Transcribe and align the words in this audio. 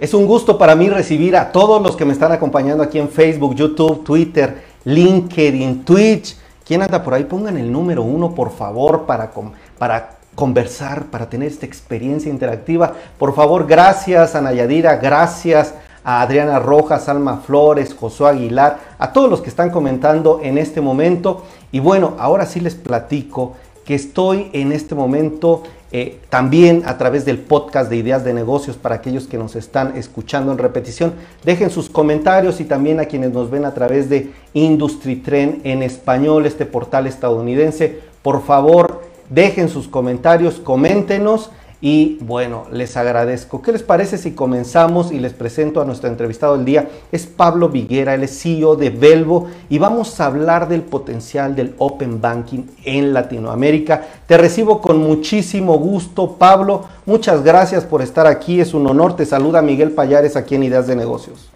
Es 0.00 0.14
un 0.14 0.26
gusto 0.26 0.56
para 0.56 0.74
mí 0.74 0.88
recibir 0.88 1.36
a 1.36 1.52
todos 1.52 1.82
los 1.82 1.94
que 1.94 2.06
me 2.06 2.14
están 2.14 2.32
acompañando 2.32 2.82
aquí 2.82 2.98
en 2.98 3.10
Facebook, 3.10 3.54
YouTube, 3.54 4.02
Twitter, 4.02 4.64
LinkedIn, 4.84 5.84
Twitch. 5.84 6.38
¿Quién 6.64 6.80
anda 6.80 7.02
por 7.02 7.12
ahí? 7.12 7.24
Pongan 7.24 7.58
el 7.58 7.70
número 7.70 8.02
uno, 8.02 8.34
por 8.34 8.50
favor, 8.50 9.04
para, 9.04 9.30
para 9.76 10.16
conversar, 10.34 11.04
para 11.10 11.28
tener 11.28 11.48
esta 11.48 11.66
experiencia 11.66 12.30
interactiva. 12.30 12.94
Por 13.18 13.34
favor, 13.34 13.66
gracias 13.66 14.34
a 14.34 14.40
Nayadira, 14.40 14.96
gracias 14.96 15.74
a 16.02 16.22
Adriana 16.22 16.58
Rojas, 16.58 17.06
Alma 17.10 17.42
Flores, 17.44 17.94
Josué 17.94 18.30
Aguilar, 18.30 18.78
a 18.98 19.12
todos 19.12 19.28
los 19.28 19.42
que 19.42 19.50
están 19.50 19.68
comentando 19.68 20.40
en 20.42 20.56
este 20.56 20.80
momento. 20.80 21.44
Y 21.72 21.80
bueno, 21.80 22.14
ahora 22.18 22.46
sí 22.46 22.60
les 22.60 22.74
platico 22.74 23.56
que 23.90 23.96
estoy 23.96 24.50
en 24.52 24.70
este 24.70 24.94
momento 24.94 25.64
eh, 25.90 26.20
también 26.28 26.84
a 26.86 26.96
través 26.96 27.24
del 27.24 27.38
podcast 27.38 27.90
de 27.90 27.96
Ideas 27.96 28.22
de 28.22 28.32
Negocios 28.32 28.76
para 28.76 28.94
aquellos 28.94 29.26
que 29.26 29.36
nos 29.36 29.56
están 29.56 29.96
escuchando 29.96 30.52
en 30.52 30.58
repetición. 30.58 31.12
Dejen 31.42 31.70
sus 31.70 31.90
comentarios 31.90 32.60
y 32.60 32.64
también 32.66 33.00
a 33.00 33.06
quienes 33.06 33.32
nos 33.32 33.50
ven 33.50 33.64
a 33.64 33.74
través 33.74 34.08
de 34.08 34.30
Industry 34.54 35.16
Trend 35.16 35.66
en 35.66 35.82
español, 35.82 36.46
este 36.46 36.66
portal 36.66 37.08
estadounidense. 37.08 37.98
Por 38.22 38.44
favor, 38.44 39.02
dejen 39.28 39.68
sus 39.68 39.88
comentarios, 39.88 40.60
coméntenos 40.60 41.50
y 41.82 42.18
bueno, 42.20 42.66
les 42.70 42.96
agradezco. 42.98 43.62
¿Qué 43.62 43.72
les 43.72 43.82
parece 43.82 44.18
si 44.18 44.32
comenzamos 44.32 45.12
y 45.12 45.18
les 45.18 45.32
presento 45.32 45.80
a 45.80 45.86
nuestro 45.86 46.10
entrevistado 46.10 46.56
del 46.56 46.66
día? 46.66 46.88
Es 47.10 47.26
Pablo 47.26 47.70
Viguera, 47.70 48.14
es 48.16 48.38
CEO 48.38 48.76
de 48.76 48.90
Velvo 48.90 49.48
y 49.70 49.78
vamos 49.78 50.20
a 50.20 50.26
hablar 50.26 50.68
del 50.68 50.82
potencial 50.82 51.56
del 51.56 51.74
Open 51.78 52.20
Banking 52.20 52.64
en 52.84 53.14
Latinoamérica. 53.14 54.06
Te 54.26 54.36
recibo 54.36 54.82
con 54.82 54.98
muchísimo 54.98 55.78
gusto, 55.78 56.36
Pablo. 56.36 56.84
Muchas 57.06 57.42
gracias 57.42 57.84
por 57.84 58.02
estar 58.02 58.26
aquí, 58.26 58.60
es 58.60 58.74
un 58.74 58.86
honor. 58.86 59.16
Te 59.16 59.24
saluda 59.24 59.62
Miguel 59.62 59.92
Payares 59.92 60.36
aquí 60.36 60.56
en 60.56 60.64
Ideas 60.64 60.86
de 60.86 60.96
Negocios. 60.96 61.48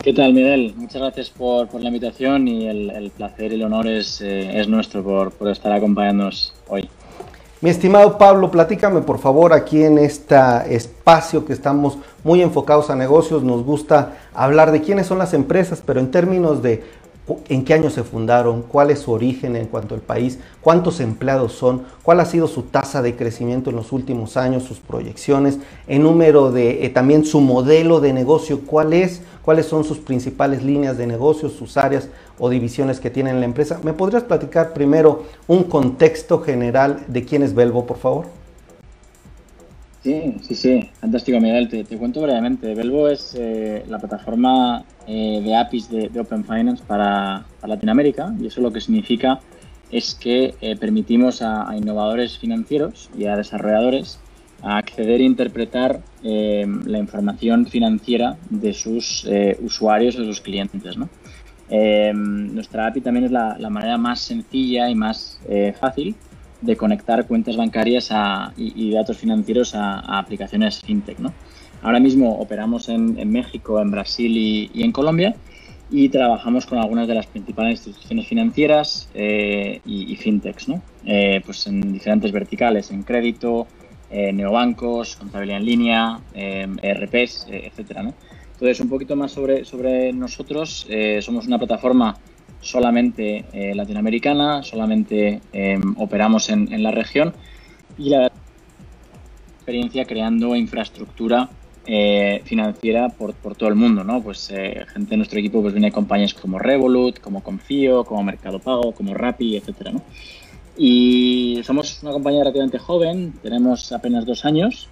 ¿Qué 0.00 0.12
tal, 0.12 0.32
Miguel? 0.32 0.74
Muchas 0.76 1.00
gracias 1.00 1.30
por, 1.30 1.74
la 1.80 1.88
invitación 1.88 2.46
y 2.46 2.68
el, 2.68 3.10
placer 3.16 3.52
y 3.52 3.54
el 3.56 3.64
honor 3.64 3.88
es, 3.88 4.20
eh, 4.20 4.64
nuestro 4.68 5.02
por 5.02 5.48
estar 5.48 5.72
acompañándonos 5.72 6.54
hoy. 6.68 6.88
Mi 7.60 7.70
estimado 7.70 8.18
Pablo, 8.18 8.50
platícame 8.50 9.00
por 9.00 9.18
favor 9.18 9.52
aquí 9.52 9.84
en 9.84 9.96
este 9.98 10.36
espacio 10.74 11.46
que 11.46 11.52
estamos 11.52 11.96
muy 12.22 12.42
enfocados 12.42 12.90
a 12.90 12.96
negocios. 12.96 13.42
Nos 13.42 13.64
gusta 13.64 14.18
hablar 14.34 14.70
de 14.70 14.82
quiénes 14.82 15.06
son 15.06 15.18
las 15.18 15.32
empresas, 15.32 15.82
pero 15.84 16.00
en 16.00 16.10
términos 16.10 16.62
de 16.62 16.84
en 17.48 17.64
qué 17.64 17.72
año 17.72 17.88
se 17.88 18.02
fundaron, 18.02 18.62
cuál 18.62 18.90
es 18.90 18.98
su 19.00 19.12
origen 19.12 19.56
en 19.56 19.66
cuanto 19.66 19.94
al 19.94 20.02
país, 20.02 20.38
cuántos 20.60 21.00
empleados 21.00 21.52
son, 21.52 21.82
cuál 22.02 22.20
ha 22.20 22.26
sido 22.26 22.48
su 22.48 22.62
tasa 22.62 23.00
de 23.00 23.16
crecimiento 23.16 23.70
en 23.70 23.76
los 23.76 23.92
últimos 23.92 24.36
años, 24.36 24.64
sus 24.64 24.78
proyecciones, 24.78 25.58
el 25.86 26.02
número 26.02 26.52
de, 26.52 26.84
eh, 26.84 26.90
también 26.90 27.24
su 27.24 27.40
modelo 27.40 28.00
de 28.00 28.12
negocio, 28.12 28.60
cuál 28.66 28.92
es, 28.92 29.22
cuáles 29.42 29.66
son 29.66 29.84
sus 29.84 29.98
principales 29.98 30.62
líneas 30.62 30.98
de 30.98 31.06
negocio, 31.06 31.48
sus 31.48 31.76
áreas 31.78 32.08
o 32.38 32.50
divisiones 32.50 33.00
que 33.00 33.10
tiene 33.10 33.32
la 33.32 33.44
empresa. 33.44 33.80
¿Me 33.82 33.94
podrías 33.94 34.24
platicar 34.24 34.74
primero 34.74 35.24
un 35.46 35.64
contexto 35.64 36.40
general 36.40 37.04
de 37.08 37.24
quién 37.24 37.42
es 37.42 37.54
Belvo, 37.54 37.86
por 37.86 37.96
favor? 37.96 38.43
Sí, 40.04 40.34
sí, 40.42 40.54
sí, 40.54 40.90
fantástico 41.00 41.40
Miguel. 41.40 41.66
Te, 41.70 41.96
cuento 41.96 42.20
brevemente. 42.20 42.74
Belvo 42.74 43.08
es 43.08 43.34
eh, 43.38 43.86
la 43.88 43.98
plataforma 43.98 44.84
eh, 45.06 45.40
de 45.42 45.56
APIs 45.56 45.88
de, 45.88 46.20
Open 46.20 46.44
Finance 46.44 46.84
para, 46.86 47.46
Latinoamérica 47.66 48.34
y 48.38 48.48
eso 48.48 48.60
lo 48.60 48.70
que 48.70 48.82
significa 48.82 49.40
es 49.90 50.14
que 50.14 50.56
eh, 50.60 50.76
permitimos 50.76 51.40
a, 51.40 51.74
innovadores 51.74 52.36
financieros 52.36 53.08
y 53.16 53.24
a 53.24 53.36
desarrolladores 53.36 54.20
acceder 54.62 55.22
e 55.22 55.24
interpretar 55.24 56.00
la 56.22 56.98
información 56.98 57.66
financiera 57.66 58.36
de 58.48 58.72
sus 58.72 59.26
usuarios 59.62 60.18
o 60.18 60.24
sus 60.24 60.40
clientes. 60.40 60.96
nuestra 62.14 62.86
API 62.86 63.00
también 63.02 63.26
es 63.26 63.30
la, 63.30 63.58
la, 63.58 63.68
manera 63.68 63.98
más 63.98 64.20
sencilla 64.20 64.88
y 64.88 64.94
más 64.94 65.38
fácil 65.78 66.14
de 66.64 66.76
conectar 66.76 67.26
cuentas 67.26 67.56
bancarias 67.56 68.10
y, 68.56 68.90
datos 68.92 69.18
financieros 69.18 69.74
a, 69.74 70.18
aplicaciones 70.18 70.80
fintech. 70.80 71.18
¿no? 71.18 71.32
Ahora 71.82 72.00
mismo 72.00 72.38
operamos 72.38 72.88
en, 72.88 73.30
México, 73.30 73.80
en 73.80 73.90
Brasil 73.90 74.36
y, 74.36 74.82
en 74.82 74.92
Colombia 74.92 75.34
y 75.90 76.08
trabajamos 76.08 76.64
con 76.66 76.78
algunas 76.78 77.06
de 77.06 77.14
las 77.14 77.26
principales 77.26 77.86
instituciones 77.86 78.26
financieras 78.26 79.10
eh, 79.14 79.80
y, 79.84 80.16
fintechs, 80.16 80.68
¿no? 80.68 80.80
Eh, 81.04 81.42
pues 81.44 81.66
en 81.66 81.92
diferentes 81.92 82.32
verticales, 82.32 82.90
en 82.90 83.02
crédito, 83.02 83.66
eh, 84.10 84.32
neobancos, 84.32 85.16
contabilidad 85.16 85.58
en 85.58 85.66
línea, 85.66 86.20
ERPs, 86.34 87.46
etcétera. 87.50 88.02
¿no? 88.02 88.14
Entonces, 88.54 88.80
un 88.80 88.88
poquito 88.88 89.14
más 89.14 89.32
sobre, 89.32 89.64
sobre 89.64 90.12
nosotros. 90.12 90.86
somos 91.20 91.46
una 91.46 91.58
plataforma 91.58 92.16
solamente 92.64 93.44
eh, 93.52 93.74
latinoamericana, 93.74 94.62
solamente 94.62 95.40
em, 95.52 95.94
operamos 95.98 96.48
en, 96.48 96.82
la 96.82 96.90
región 96.90 97.34
y 97.98 98.08
la 98.08 98.32
experiencia 99.56 100.06
creando 100.06 100.56
infraestructura 100.56 101.50
eh, 101.86 102.40
financiera 102.44 103.10
por, 103.10 103.34
todo 103.54 103.68
el 103.68 103.74
mundo, 103.74 104.02
¿no? 104.02 104.22
Pues 104.22 104.50
eh, 104.50 104.86
gente 104.92 105.10
de 105.10 105.16
nuestro 105.18 105.38
equipo 105.38 105.60
pues 105.60 105.74
viene 105.74 105.88
de 105.88 105.92
compañías 105.92 106.32
como 106.32 106.58
Revolut, 106.58 107.20
como 107.20 107.42
Confío, 107.42 108.04
como 108.04 108.22
Mercado 108.22 108.58
Pago, 108.58 108.92
como 108.92 109.12
Rappi, 109.12 109.56
etcétera, 109.56 109.92
¿no? 109.92 110.02
Y 110.76 111.60
somos 111.64 112.02
una 112.02 112.12
compañía 112.12 112.40
relativamente 112.40 112.78
joven, 112.78 113.34
tenemos 113.42 113.92
apenas 113.92 114.24
dos 114.24 114.44
años, 114.46 114.88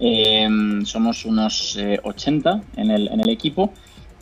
em, 0.00 0.84
somos 0.84 1.24
unos 1.24 1.78
80 2.02 2.62
en 2.76 2.90
el, 2.90 3.08
en 3.08 3.20
el 3.20 3.30
equipo 3.30 3.72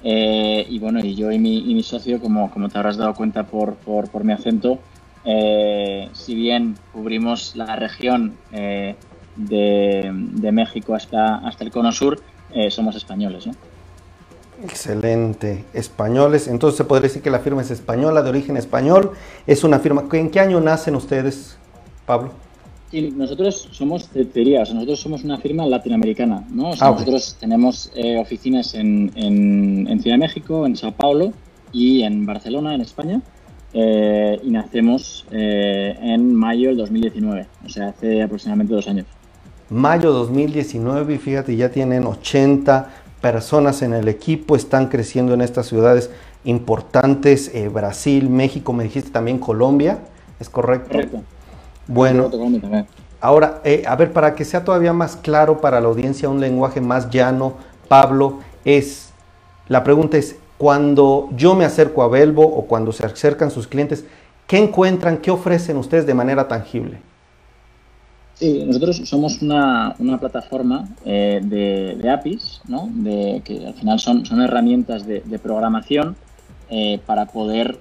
eh, 0.06 0.66
y 0.68 0.78
bueno, 0.78 1.00
y 1.00 1.14
yo 1.14 1.32
y 1.32 1.38
mi, 1.38 1.70
y 1.70 1.74
mi 1.74 1.82
socio, 1.82 2.20
como, 2.20 2.50
como, 2.50 2.68
te 2.68 2.76
habrás 2.76 2.98
dado 2.98 3.14
cuenta 3.14 3.44
por, 3.44 3.74
por, 3.76 4.22
mi 4.22 4.34
acento, 4.34 4.78
eh, 5.24 6.10
si 6.12 6.34
bien 6.34 6.76
cubrimos 6.92 7.56
la 7.56 7.74
región 7.74 8.34
eh, 8.52 8.96
de, 9.36 10.10
de, 10.12 10.52
México 10.52 10.94
hasta, 10.94 11.36
hasta 11.36 11.64
el 11.64 11.70
cono 11.70 11.90
sur, 11.90 12.20
somos 12.68 12.94
españoles, 12.94 13.48
¿no? 13.48 13.54
Excelente, 14.62 15.64
españoles. 15.72 16.46
Entonces 16.46 16.76
se 16.76 16.84
podría 16.84 17.08
decir 17.08 17.22
que 17.22 17.30
la 17.30 17.40
firma 17.40 17.62
es 17.62 17.72
española, 17.72 18.22
de 18.22 18.28
origen 18.28 18.56
español. 18.56 19.12
Es 19.46 19.64
una 19.64 19.80
firma. 19.80 20.04
¿En 20.12 20.30
qué 20.30 20.38
año 20.38 20.60
nacen 20.60 20.94
ustedes, 20.94 21.56
Pablo? 22.06 22.43
Nosotros 22.92 23.68
somos, 23.72 24.08
te 24.08 24.24
diría, 24.24 24.60
nosotros 24.60 25.00
somos 25.00 25.24
una 25.24 25.38
firma 25.38 25.66
latinoamericana, 25.66 26.44
¿no? 26.50 26.70
Ah, 26.80 26.90
nosotros 26.90 27.36
tenemos 27.40 27.90
eh, 27.94 28.18
oficinas 28.18 28.74
en, 28.74 29.10
en, 29.16 30.00
Ciudad 30.00 30.16
de 30.16 30.20
México, 30.20 30.66
en 30.66 30.76
Sao 30.76 30.92
Paulo 30.92 31.32
y 31.72 32.02
en 32.02 32.24
Barcelona, 32.24 32.74
en 32.74 32.82
España, 32.82 33.20
eh, 33.72 34.40
y 34.42 34.50
nacemos 34.50 35.26
eh, 35.32 35.96
en 36.00 36.34
mayo 36.34 36.68
del 36.68 36.76
2019, 36.78 37.46
o 37.64 37.68
sea, 37.68 37.88
hace 37.88 38.22
aproximadamente 38.22 38.74
dos 38.74 38.86
años. 38.86 39.06
Mayo 39.70 40.12
2019 40.12 41.14
y 41.14 41.18
fíjate, 41.18 41.56
ya 41.56 41.70
tienen 41.70 42.04
80 42.04 42.90
personas 43.20 43.82
en 43.82 43.94
el 43.94 44.06
equipo, 44.08 44.54
están 44.54 44.88
creciendo 44.88 45.34
en 45.34 45.40
estas 45.40 45.66
ciudades 45.66 46.10
importantes, 46.44 47.50
Brasil, 47.72 48.28
México, 48.28 48.72
me 48.72 48.84
dijiste 48.84 49.10
también 49.10 49.38
Colombia, 49.38 50.00
¿es 50.38 50.50
correcto? 50.50 50.90
Correcto. 50.90 51.22
Bueno, 51.86 52.30
ahora, 53.20 53.60
eh, 53.64 53.82
a 53.86 53.96
ver, 53.96 54.12
para 54.12 54.34
que 54.34 54.44
sea 54.44 54.64
todavía 54.64 54.92
más 54.92 55.16
claro 55.16 55.60
para 55.60 55.80
la 55.80 55.88
audiencia, 55.88 56.28
un 56.28 56.40
lenguaje 56.40 56.80
más 56.80 57.10
llano, 57.10 57.54
Pablo, 57.88 58.40
es, 58.64 59.12
la 59.68 59.84
pregunta 59.84 60.16
es, 60.16 60.36
cuando 60.56 61.28
yo 61.36 61.54
me 61.54 61.64
acerco 61.64 62.02
a 62.02 62.08
Belvo 62.08 62.42
o 62.42 62.66
cuando 62.66 62.92
se 62.92 63.04
acercan 63.04 63.50
sus 63.50 63.66
clientes, 63.66 64.04
¿qué 64.46 64.58
encuentran, 64.58 65.18
qué 65.18 65.30
ofrecen 65.30 65.76
ustedes 65.76 66.06
de 66.06 66.14
manera 66.14 66.48
tangible? 66.48 66.98
Sí, 68.34 68.64
nosotros 68.66 68.96
somos 69.04 69.42
una, 69.42 69.94
plataforma 70.18 70.88
eh, 71.04 71.40
de, 71.42 72.10
APIs, 72.10 72.62
¿no? 72.66 72.88
de, 72.92 73.42
que 73.44 73.66
al 73.66 73.74
final 73.74 74.00
son, 74.00 74.24
son 74.24 74.40
herramientas 74.40 75.06
de, 75.06 75.38
programación 75.38 76.16
eh, 76.70 76.98
para 77.04 77.26
poder 77.26 77.78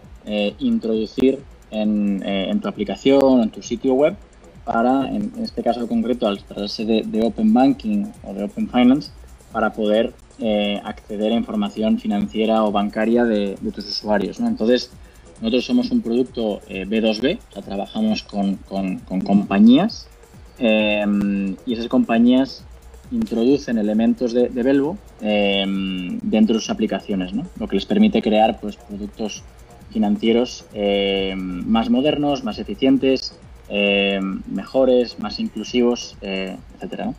introducir 0.59 1.39
eh, 1.73 2.49
en, 2.49 2.59
tu 2.59 2.67
aplicación, 2.67 3.41
en 3.41 3.49
tu 3.49 3.63
sitio 3.63 3.95
web, 3.95 4.15
para, 4.63 5.09
en, 5.09 5.31
este 5.41 5.63
caso 5.63 5.87
concreto, 5.87 6.27
al 6.27 6.43
tratarse 6.43 6.85
de, 6.85 7.21
Open 7.23 7.51
Banking 7.51 8.05
o 8.23 8.33
de 8.33 8.43
Open 8.43 8.69
Finance, 8.69 9.11
para 9.51 9.73
poder 9.73 10.13
eh, 10.39 10.79
acceder 10.83 11.31
a 11.31 11.35
información 11.35 11.99
financiera 11.99 12.63
o 12.63 12.71
bancaria 12.71 13.25
de, 13.25 13.57
tus 13.73 13.85
usuarios. 13.89 14.39
Entonces, 14.39 14.91
nosotros 15.41 15.65
somos 15.65 15.89
un 15.89 16.01
producto 16.01 16.61
B2B, 16.69 17.25
eh, 17.31 17.39
trabajamos 17.65 18.21
con, 18.23 18.57
compañías 19.23 20.07
y 20.59 21.73
esas 21.73 21.87
compañías 21.87 22.63
introducen 23.11 23.79
elementos 23.79 24.31
de, 24.31 24.49
de 24.49 24.63
Belvo 24.63 24.97
dentro 25.19 26.55
de 26.55 26.61
sus 26.61 26.69
aplicaciones, 26.69 27.31
lo 27.33 27.67
que 27.67 27.75
les 27.75 27.85
permite 27.85 28.21
crear 28.21 28.59
pues, 28.61 28.75
productos 28.77 29.43
financieros 29.91 30.65
eh, 30.73 31.33
más 31.37 31.89
modernos, 31.89 32.43
más 32.43 32.59
eficientes, 32.59 33.35
eh, 33.69 34.19
mejores, 34.47 35.19
más 35.19 35.39
inclusivos, 35.39 36.17
eh, 36.21 36.57
etcétera. 36.75 37.13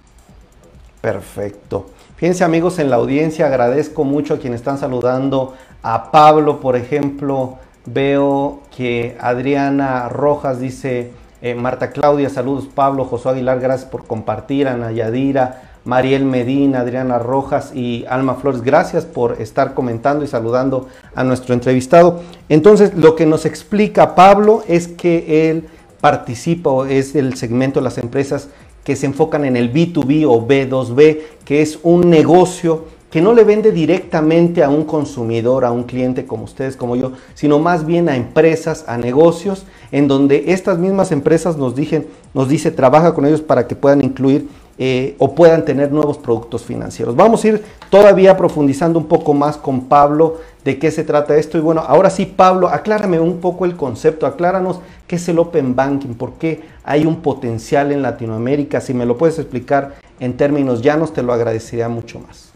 Perfecto. 1.00 1.90
Fíjense 2.16 2.44
amigos 2.44 2.78
en 2.78 2.90
la 2.90 2.96
audiencia, 2.96 3.46
agradezco 3.46 4.04
mucho 4.04 4.34
a 4.34 4.38
quienes 4.38 4.60
están 4.60 4.78
saludando. 4.78 5.54
A 5.82 6.10
Pablo, 6.10 6.60
por 6.60 6.76
ejemplo, 6.76 7.58
veo 7.86 8.62
que 8.74 9.16
Adriana 9.20 10.08
Rojas 10.08 10.60
dice, 10.60 11.12
eh, 11.42 11.54
Marta 11.54 11.90
Claudia, 11.90 12.30
saludos 12.30 12.68
Pablo, 12.74 13.04
Josué 13.04 13.32
Aguilar, 13.32 13.60
gracias 13.60 13.90
por 13.90 14.06
compartir, 14.06 14.68
Ana 14.68 14.92
Yadira, 14.92 15.73
Mariel 15.84 16.24
Medina, 16.24 16.80
Adriana 16.80 17.18
Rojas 17.18 17.72
y 17.74 18.04
Alma 18.08 18.34
Flores, 18.36 18.62
gracias 18.62 19.04
por 19.04 19.40
estar 19.40 19.74
comentando 19.74 20.24
y 20.24 20.28
saludando 20.28 20.88
a 21.14 21.24
nuestro 21.24 21.54
entrevistado. 21.54 22.20
Entonces, 22.48 22.94
lo 22.94 23.16
que 23.16 23.26
nos 23.26 23.44
explica 23.44 24.14
Pablo 24.14 24.62
es 24.66 24.88
que 24.88 25.50
él 25.50 25.64
participa 26.00 26.70
o 26.70 26.84
es 26.86 27.14
el 27.14 27.36
segmento 27.36 27.80
de 27.80 27.84
las 27.84 27.98
empresas 27.98 28.48
que 28.82 28.96
se 28.96 29.06
enfocan 29.06 29.44
en 29.44 29.56
el 29.56 29.72
B2B 29.72 30.26
o 30.26 30.46
B2B, 30.46 31.20
que 31.44 31.62
es 31.62 31.78
un 31.82 32.08
negocio 32.10 32.84
que 33.10 33.22
no 33.22 33.32
le 33.32 33.44
vende 33.44 33.70
directamente 33.70 34.64
a 34.64 34.68
un 34.68 34.84
consumidor, 34.84 35.64
a 35.64 35.70
un 35.70 35.84
cliente 35.84 36.26
como 36.26 36.44
ustedes, 36.44 36.76
como 36.76 36.96
yo, 36.96 37.12
sino 37.34 37.60
más 37.60 37.86
bien 37.86 38.08
a 38.08 38.16
empresas, 38.16 38.84
a 38.88 38.98
negocios, 38.98 39.66
en 39.92 40.08
donde 40.08 40.46
estas 40.48 40.78
mismas 40.78 41.12
empresas 41.12 41.56
nos, 41.56 41.76
dicen, 41.76 42.08
nos 42.34 42.48
dice, 42.48 42.72
trabaja 42.72 43.14
con 43.14 43.24
ellos 43.24 43.40
para 43.40 43.68
que 43.68 43.76
puedan 43.76 44.02
incluir 44.02 44.48
eh, 44.76 45.14
o 45.18 45.36
puedan 45.36 45.64
tener 45.64 45.92
nuevos 45.92 46.18
productos 46.18 46.64
financieros. 46.64 47.14
Vamos 47.14 47.44
a 47.44 47.48
ir 47.48 47.62
todavía 47.90 48.36
profundizando 48.36 48.98
un 48.98 49.06
poco 49.06 49.32
más 49.32 49.56
con 49.56 49.84
Pablo 49.84 50.38
de 50.64 50.80
qué 50.80 50.90
se 50.90 51.04
trata 51.04 51.36
esto. 51.36 51.56
Y 51.58 51.60
bueno, 51.60 51.82
ahora 51.86 52.10
sí, 52.10 52.26
Pablo, 52.26 52.68
aclárame 52.68 53.20
un 53.20 53.38
poco 53.38 53.66
el 53.66 53.76
concepto, 53.76 54.26
acláranos 54.26 54.80
qué 55.06 55.16
es 55.16 55.28
el 55.28 55.38
Open 55.38 55.76
Banking, 55.76 56.14
por 56.14 56.32
qué 56.34 56.62
hay 56.82 57.06
un 57.06 57.16
potencial 57.16 57.92
en 57.92 58.02
Latinoamérica. 58.02 58.80
Si 58.80 58.94
me 58.94 59.06
lo 59.06 59.16
puedes 59.16 59.38
explicar 59.38 59.94
en 60.18 60.36
términos 60.36 60.82
llanos, 60.82 61.12
te 61.12 61.22
lo 61.22 61.32
agradecería 61.32 61.88
mucho 61.88 62.18
más. 62.18 62.50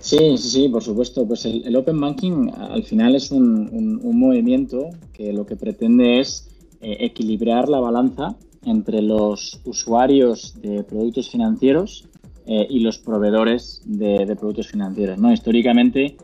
Sí, 0.00 0.36
sí, 0.38 0.50
sí, 0.50 0.68
por 0.68 0.82
supuesto. 0.82 1.24
Pues 1.24 1.44
el, 1.44 1.76
Open 1.76 2.00
Banking 2.00 2.50
al 2.56 2.82
final 2.82 3.14
es 3.14 3.30
un, 3.30 4.00
movimiento 4.02 4.88
que 5.12 5.32
lo 5.32 5.46
que 5.46 5.54
pretende 5.54 6.18
es 6.18 6.48
eh, 6.80 6.96
equilibrar 7.00 7.68
la 7.68 7.78
balanza 7.78 8.34
entre 8.64 9.02
los 9.02 9.60
usuarios 9.64 10.60
de 10.60 10.82
productos 10.82 11.30
financieros 11.30 12.08
eh, 12.46 12.66
y 12.68 12.80
los 12.80 12.98
proveedores 12.98 13.82
de, 13.84 14.34
productos 14.36 14.68
financieros. 14.68 15.18
¿no? 15.18 15.32
Históricamente, 15.32 16.16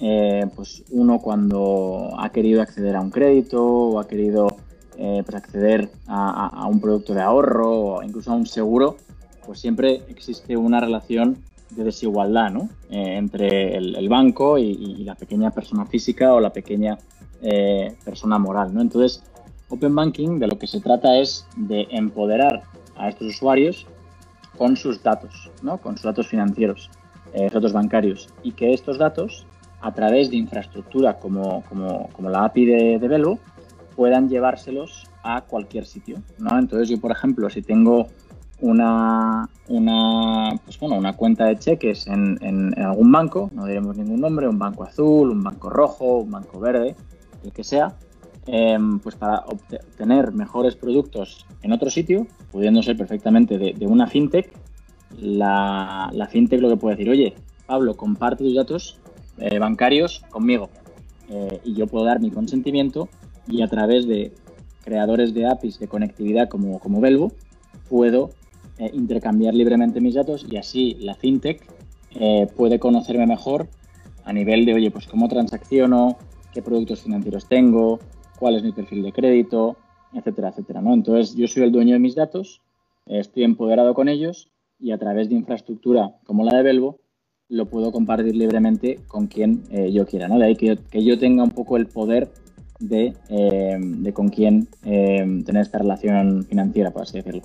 eh, 0.00 0.46
pues 0.54 0.84
uno 0.90 1.18
cuando 1.20 2.10
ha 2.18 2.30
querido 2.30 2.62
acceder 2.62 2.96
a 2.96 3.00
un 3.00 3.10
crédito 3.10 3.64
o 3.64 3.98
ha 3.98 4.06
querido 4.06 4.48
eh, 4.96 5.22
pues 5.24 5.34
acceder 5.34 5.90
a, 6.06 6.66
un 6.68 6.80
producto 6.80 7.14
de 7.14 7.22
ahorro 7.22 7.70
o 7.70 8.02
incluso 8.02 8.30
a 8.32 8.34
un 8.34 8.46
seguro, 8.46 8.96
pues 9.44 9.60
siempre 9.60 10.02
existe 10.08 10.56
una 10.56 10.80
relación 10.80 11.38
de 11.70 11.84
desigualdad 11.84 12.50
¿no? 12.50 12.68
entre 12.90 13.76
el, 13.76 14.08
banco 14.08 14.58
y, 14.58 14.70
y, 14.70 15.04
la 15.04 15.14
pequeña 15.14 15.50
persona 15.50 15.86
física 15.86 16.34
o 16.34 16.40
la 16.40 16.52
pequeña 16.52 16.98
persona 18.04 18.38
moral. 18.38 18.74
¿no? 18.74 18.82
Entonces, 18.82 19.24
Open 19.72 19.94
Banking 19.94 20.38
de 20.38 20.46
lo 20.48 20.58
que 20.58 20.66
se 20.66 20.80
trata 20.80 21.16
es 21.16 21.46
de 21.56 21.86
empoderar 21.90 22.62
a 22.94 23.08
estos 23.08 23.28
usuarios 23.28 23.86
con 24.58 24.76
sus 24.76 25.02
datos, 25.02 25.50
¿no? 25.62 25.78
con 25.78 25.96
sus 25.96 26.04
datos 26.04 26.26
financieros, 26.26 26.90
eh, 27.32 27.48
datos 27.50 27.72
bancarios, 27.72 28.28
y 28.42 28.52
que 28.52 28.74
estos 28.74 28.98
datos, 28.98 29.46
a 29.80 29.92
través 29.92 30.30
de 30.30 30.36
infraestructura 30.36 31.18
como, 31.18 31.64
como, 31.64 32.28
la 32.28 32.44
API 32.44 32.66
de, 32.66 32.98
de, 32.98 33.38
puedan 33.96 34.28
llevárselos 34.28 35.06
a 35.22 35.40
cualquier 35.40 35.86
sitio. 35.86 36.18
¿no? 36.38 36.58
Entonces 36.58 36.90
yo, 36.90 37.00
por 37.00 37.10
ejemplo, 37.10 37.48
si 37.48 37.62
tengo 37.62 38.08
una, 38.60 39.48
una, 39.68 40.50
pues 40.64 40.78
bueno, 40.78 40.96
una 40.96 41.14
cuenta 41.14 41.46
de 41.46 41.58
cheques 41.58 42.06
en, 42.08 42.38
en, 42.42 42.74
en, 42.76 42.84
algún 42.84 43.10
banco, 43.10 43.50
no 43.54 43.64
diremos 43.64 43.96
ningún 43.96 44.20
nombre, 44.20 44.46
un 44.46 44.58
banco 44.58 44.84
azul, 44.84 45.30
un 45.30 45.42
banco 45.42 45.70
rojo, 45.70 46.18
un 46.18 46.30
banco 46.30 46.60
verde, 46.60 46.94
el 47.42 47.52
que 47.52 47.64
sea, 47.64 47.96
Em, 48.46 48.98
pues 48.98 49.14
para 49.14 49.44
obtener 49.46 50.32
mejores 50.32 50.74
productos 50.74 51.46
en 51.62 51.70
otro 51.70 51.90
sitio, 51.90 52.26
pudiendo 52.50 52.82
ser 52.82 52.96
perfectamente 52.96 53.56
de, 53.56 53.86
una 53.86 54.08
fintech, 54.08 54.52
la, 55.16 56.10
fintech 56.28 56.60
lo 56.60 56.68
que 56.68 56.76
puede 56.76 56.96
decir, 56.96 57.10
oye, 57.10 57.34
Pablo, 57.66 57.96
comparte 57.96 58.42
tus 58.42 58.56
datos 58.56 58.98
eh, 59.38 59.60
bancarios 59.60 60.24
conmigo 60.30 60.70
eh, 61.30 61.60
y 61.64 61.74
yo 61.74 61.86
puedo 61.86 62.04
dar 62.04 62.20
mi 62.20 62.32
consentimiento 62.32 63.08
y 63.46 63.62
a 63.62 63.68
través 63.68 64.08
de 64.08 64.32
creadores 64.82 65.32
de 65.34 65.46
APIs 65.46 65.78
de 65.78 65.86
conectividad 65.86 66.48
como, 66.48 66.80
como 66.80 67.00
Velvo, 67.00 67.30
puedo 67.88 68.30
eh, 68.78 68.90
intercambiar 68.92 69.54
libremente 69.54 70.00
mis 70.00 70.14
datos 70.14 70.44
y 70.50 70.56
así 70.56 70.96
la 71.00 71.14
fintech 71.14 71.64
puede 72.56 72.78
conocerme 72.78 73.26
mejor 73.26 73.68
a 74.24 74.34
nivel 74.34 74.66
de, 74.66 74.74
oye, 74.74 74.90
pues 74.90 75.06
cómo 75.06 75.28
transacciono, 75.28 76.18
qué 76.52 76.60
productos 76.60 77.00
financieros 77.00 77.48
tengo, 77.48 78.00
cuál 78.42 78.56
es 78.56 78.64
mi 78.64 78.72
perfil 78.72 79.04
de 79.04 79.12
crédito, 79.12 79.76
etcétera, 80.12 80.48
etcétera. 80.48 80.80
¿no? 80.80 80.92
Entonces, 80.94 81.36
yo 81.36 81.46
soy 81.46 81.62
el 81.62 81.70
dueño 81.70 81.92
de 81.92 82.00
mis 82.00 82.16
datos, 82.16 82.60
estoy 83.06 83.44
empoderado 83.44 83.94
con 83.94 84.08
ellos 84.08 84.48
y 84.80 84.90
a 84.90 84.98
través 84.98 85.28
de 85.28 85.36
infraestructura 85.36 86.16
como 86.24 86.42
la 86.44 86.56
de 86.56 86.64
Belvo, 86.64 86.98
lo 87.48 87.66
puedo 87.66 87.92
compartir 87.92 88.34
libremente 88.34 88.98
con 89.06 89.28
quien 89.28 89.62
eh, 89.70 89.92
yo 89.92 90.06
quiera. 90.06 90.26
¿no? 90.26 90.40
De 90.40 90.46
ahí 90.46 90.56
que, 90.56 90.76
yo 90.92 91.20
tenga 91.20 91.44
un 91.44 91.52
poco 91.52 91.76
el 91.76 91.86
poder 91.86 92.32
de, 92.80 93.12
eh, 93.28 94.12
con 94.12 94.28
quién 94.28 94.66
eh, 94.84 95.24
tener 95.46 95.62
esta 95.62 95.78
relación 95.78 96.42
financiera, 96.42 96.90
por 96.90 97.02
así 97.02 97.18
decirlo. 97.18 97.42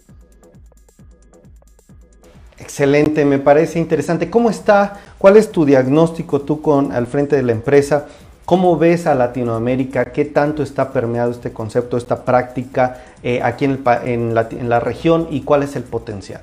Excelente, 2.57 3.23
me 3.23 3.37
parece 3.37 3.77
interesante. 3.77 4.31
¿Cómo 4.31 4.49
está? 4.49 4.99
¿Cuál 5.19 5.37
es 5.37 5.51
tu 5.51 5.63
diagnóstico 5.63 6.41
tú 6.41 6.59
con 6.59 6.91
al 6.91 7.05
frente 7.05 7.35
de 7.35 7.43
la 7.43 7.51
empresa? 7.51 8.07
¿Cómo 8.47 8.77
ves 8.77 9.07
a 9.07 9.13
Latinoamérica? 9.13 10.13
¿Qué 10.13 10.23
tanto 10.23 10.63
está 10.63 10.93
permeado 10.93 11.31
este 11.31 11.51
concepto, 11.51 11.97
esta 11.97 12.23
práctica 12.23 13.03
eh, 13.21 13.41
aquí 13.43 13.65
en, 13.65 14.33
la, 14.33 14.79
región 14.79 15.27
y 15.29 15.41
cuál 15.41 15.63
es 15.63 15.75
el 15.75 15.83
potencial? 15.83 16.39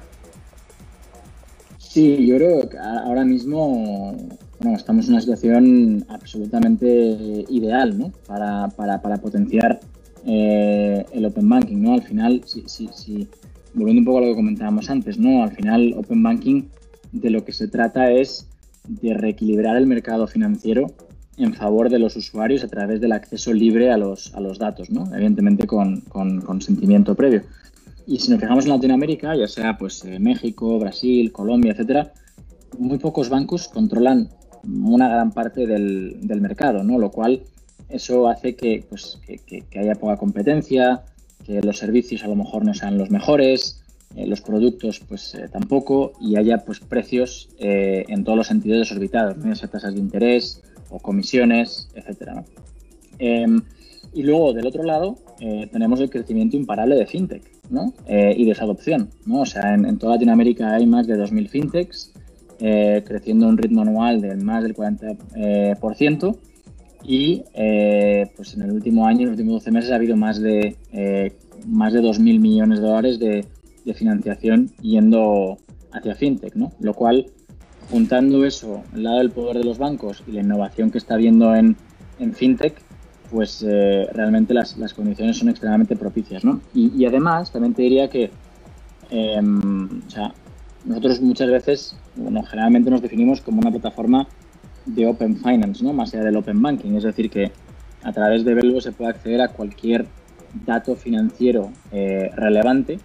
Sí, 1.78 2.26
yo 2.26 2.36
creo 2.36 2.68
que 2.68 2.76
ahora 2.76 3.24
mismo 3.24 4.14
estamos 4.76 5.06
en 5.06 5.12
una 5.12 5.22
situación 5.22 6.04
absolutamente 6.10 6.86
ideal 7.48 7.98
¿no? 7.98 8.12
para, 8.26 8.68
potenciar 9.22 9.80
eh, 10.26 11.06
el 11.10 11.24
Open 11.24 11.48
Banking. 11.48 11.80
¿no? 11.84 11.94
Al 11.94 12.02
final, 12.02 12.42
si, 12.44 13.26
volviendo 13.72 14.00
un 14.00 14.04
poco 14.04 14.18
a 14.18 14.20
lo 14.20 14.26
que 14.26 14.34
comentábamos 14.34 14.90
antes, 14.90 15.16
¿no? 15.16 15.42
al 15.42 15.52
final 15.52 15.94
Open 15.96 16.23
Banking 16.23 16.64
de 17.12 17.30
lo 17.30 17.46
que 17.46 17.52
se 17.52 17.66
trata 17.66 18.11
es 18.11 18.46
de 18.87 19.14
reequilibrar 19.14 19.78
el 19.78 19.87
mercado 19.87 20.26
financiero 20.26 20.92
en 21.37 21.55
favor 21.55 21.91
de 21.91 21.99
los 21.99 22.17
usuarios 22.17 22.62
a 22.64 22.69
través 22.69 23.00
del 23.00 23.12
acceso 23.12 23.53
libre 23.53 23.91
a 23.91 23.97
los, 23.97 24.35
a 24.35 24.41
los 24.41 24.59
datos, 24.59 24.91
¿no? 24.91 25.12
evidentemente 25.14 25.67
con, 25.67 26.00
consentimiento 26.00 27.14
previo. 27.14 27.43
Y 28.07 28.19
si 28.19 28.31
nos 28.31 28.41
fijamos 28.41 28.64
en 28.64 28.73
Latinoamérica, 28.73 29.35
ya 29.35 29.49
sea 29.49 29.76
pues 29.76 30.05
eh, 30.05 30.19
México, 30.19 30.79
Brasil, 30.79 31.33
Colombia, 31.33 31.73
etcétera, 31.73 32.12
muy 32.79 32.99
pocos 32.99 33.29
bancos 33.29 33.69
controlan 33.69 34.29
una 34.62 35.09
gran 35.09 35.33
parte 35.33 35.67
del, 35.67 36.41
mercado, 36.41 36.83
¿no? 36.83 36.99
Lo 36.99 37.11
cual 37.11 37.43
eso 37.88 38.29
hace 38.29 38.57
que, 38.57 38.85
pues, 38.88 39.21
que, 39.26 39.79
haya 39.79 39.95
poca 39.95 40.17
competencia, 40.17 41.03
que 41.45 41.61
los 41.61 41.79
servicios 41.79 42.25
a 42.25 42.29
lo 42.29 42.37
mejor 42.37 42.64
no 42.64 42.75
sean 42.75 42.99
los 42.99 43.11
mejores, 43.11 43.83
eh, 44.17 44.26
los 44.26 44.41
productos 44.41 45.00
pues 45.00 45.35
eh, 45.35 45.49
tampoco 45.50 46.12
y 46.21 46.37
haya 46.37 46.64
pues 46.64 46.81
precios 46.81 47.50
en 47.59 48.25
todos 48.25 48.38
los 48.38 48.47
sentidos 48.47 48.79
desorbitados, 48.79 49.37
¿no? 49.38 49.53
esas 49.53 49.71
tasas 49.71 49.95
de 49.95 50.00
interés, 50.00 50.62
comisiones, 51.00 51.88
etcétera. 51.94 52.44
Em, 53.18 53.62
y 54.12 54.22
luego, 54.22 54.52
del 54.52 54.66
otro 54.66 54.84
lado, 54.84 55.16
eh, 55.40 55.68
tenemos 55.72 56.00
el 56.00 56.08
crecimiento 56.08 56.56
imparable 56.56 56.94
de 56.94 57.06
fintech 57.06 57.42
¿no? 57.70 57.92
Eh, 58.06 58.34
y 58.36 58.44
de 58.44 58.52
esa 58.52 58.64
adopción. 58.64 59.10
O 59.28 59.44
sea, 59.44 59.74
en, 59.74 59.98
toda 59.98 60.14
Latinoamérica 60.14 60.74
hay 60.74 60.86
más 60.86 61.06
de 61.06 61.16
2.000 61.16 61.48
fintechs, 61.48 62.12
eh, 62.60 63.02
creciendo 63.04 63.46
a 63.46 63.48
un 63.48 63.58
ritmo 63.58 63.82
anual 63.82 64.20
de 64.20 64.36
más 64.36 64.62
del 64.62 64.74
40%. 64.74 66.38
y 67.06 67.42
pues 68.36 68.54
en 68.54 68.62
el 68.62 68.72
último 68.72 69.06
año, 69.06 69.22
en 69.22 69.26
los 69.26 69.32
últimos 69.32 69.64
12 69.64 69.70
meses, 69.72 69.90
ha 69.90 69.96
habido 69.96 70.16
más 70.16 70.40
de, 70.40 70.76
más 71.66 71.92
de 71.92 72.00
2.000 72.00 72.40
millones 72.40 72.80
de 72.80 72.86
dólares 72.86 73.18
de, 73.18 73.44
de 73.84 73.94
financiación 73.94 74.70
yendo 74.80 75.58
hacia 75.92 76.14
fintech, 76.14 76.54
¿no? 76.54 76.72
Lo 76.80 76.94
cual 76.94 77.26
juntando 77.91 78.45
eso, 78.45 78.83
el 78.95 79.05
lado 79.05 79.19
del 79.19 79.31
poder 79.31 79.59
de 79.59 79.64
los 79.64 79.79
bancos 79.79 80.23
y 80.26 80.33
la 80.33 80.41
innovación 80.41 80.91
que 80.91 80.99
está 80.99 81.14
habiendo 81.14 81.55
en, 81.55 81.76
fintech, 82.35 82.75
pues 83.31 83.64
eh, 83.67 84.07
realmente 84.12 84.55
las, 84.55 84.75
condiciones 84.95 85.38
son 85.38 85.49
extremadamente 85.49 85.97
propicias. 85.97 86.45
¿no? 86.45 86.61
Y, 86.75 87.05
además, 87.05 87.53
también 87.53 87.75
te 87.75 87.83
diría 87.83 88.09
que 88.09 88.31
em, 89.11 90.03
nosotros 90.85 91.21
muchas 91.21 91.50
veces, 91.50 91.97
bueno, 92.17 92.43
generalmente 92.43 92.91
nos 92.91 93.03
definimos 93.03 93.41
como 93.41 93.61
una 93.61 93.71
plataforma 93.71 94.26
de 94.87 95.07
Open 95.07 95.37
Finance, 95.37 95.83
¿no? 95.83 95.93
más 95.93 96.14
allá 96.14 96.25
del 96.25 96.37
Open 96.37 96.61
Banking. 96.61 96.95
Es 96.95 97.05
decir, 97.05 97.31
que 97.31 97.50
a 98.03 98.12
través 98.12 98.45
de 98.45 98.55
Velvo 98.55 98.81
se 98.81 98.93
puede 98.93 99.11
acceder 99.11 99.41
a 99.41 99.49
cualquier 99.49 100.07
dato 100.67 100.95
financiero 100.95 101.73
eh, 101.91 102.31
relevante 102.37 102.99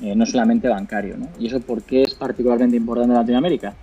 no 0.00 0.24
solamente 0.26 0.68
bancario. 0.68 1.16
¿no? 1.16 1.28
¿Y 1.40 1.48
eso 1.48 1.60
por 1.60 1.82
qué 1.82 2.02
es 2.02 2.14
particularmente 2.14 2.76
importante 2.76 3.12
en 3.12 3.18
Latinoamérica? 3.18 3.74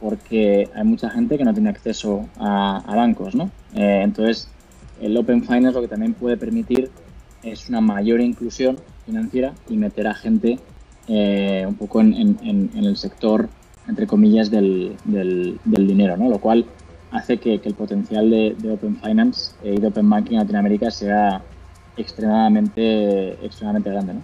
Porque 0.00 0.68
hay 0.74 0.84
mucha 0.84 1.10
gente 1.10 1.36
que 1.36 1.44
no 1.44 1.52
tiene 1.52 1.70
acceso 1.70 2.28
a, 2.38 2.82
bancos. 2.86 3.34
¿no? 3.34 3.50
entonces, 3.74 4.48
el 5.00 5.16
Open 5.16 5.42
Finance 5.42 5.72
lo 5.72 5.80
que 5.80 5.88
también 5.88 6.14
puede 6.14 6.36
permitir 6.36 6.90
es 7.42 7.68
una 7.68 7.80
mayor 7.80 8.20
inclusión 8.20 8.78
financiera 9.06 9.54
y 9.68 9.76
meter 9.76 10.06
a 10.06 10.14
gente 10.14 10.58
un 11.08 11.74
poco 11.74 12.00
en, 12.00 12.38
el 12.74 12.96
sector, 12.96 13.48
entre 13.88 14.06
comillas, 14.06 14.50
del, 14.50 14.96
del, 15.04 15.86
dinero, 15.86 16.16
¿no? 16.16 16.28
Lo 16.28 16.38
cual 16.38 16.66
hace 17.10 17.38
que, 17.38 17.60
el 17.62 17.74
potencial 17.74 18.30
de, 18.30 18.70
Open 18.70 18.96
Finance 18.96 19.52
y 19.62 19.80
de 19.80 19.86
Open 19.86 20.08
Banking 20.08 20.34
en 20.34 20.40
Latinoamérica 20.40 20.90
sea 20.90 21.42
extremadamente, 21.96 23.44
extremadamente 23.44 23.90
grande. 23.90 24.14
¿no? 24.14 24.22